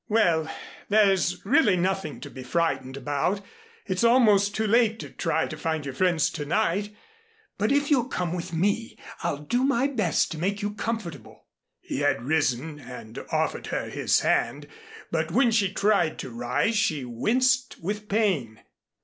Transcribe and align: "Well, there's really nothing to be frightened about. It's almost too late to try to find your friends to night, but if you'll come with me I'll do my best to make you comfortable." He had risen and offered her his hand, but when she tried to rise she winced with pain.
"Well, 0.09 0.49
there's 0.89 1.45
really 1.45 1.77
nothing 1.77 2.21
to 2.21 2.29
be 2.31 2.41
frightened 2.41 2.97
about. 2.97 3.41
It's 3.85 4.03
almost 4.03 4.55
too 4.55 4.65
late 4.65 4.97
to 5.01 5.11
try 5.11 5.45
to 5.45 5.55
find 5.55 5.85
your 5.85 5.93
friends 5.93 6.31
to 6.31 6.43
night, 6.43 6.95
but 7.59 7.71
if 7.71 7.91
you'll 7.91 8.07
come 8.07 8.33
with 8.33 8.51
me 8.51 8.97
I'll 9.21 9.37
do 9.43 9.63
my 9.63 9.85
best 9.85 10.31
to 10.31 10.39
make 10.39 10.63
you 10.63 10.73
comfortable." 10.73 11.45
He 11.81 11.99
had 11.99 12.23
risen 12.23 12.79
and 12.79 13.19
offered 13.31 13.67
her 13.67 13.89
his 13.91 14.21
hand, 14.21 14.67
but 15.11 15.29
when 15.29 15.51
she 15.51 15.71
tried 15.71 16.17
to 16.17 16.31
rise 16.31 16.75
she 16.75 17.05
winced 17.05 17.75
with 17.79 18.09
pain. 18.09 18.63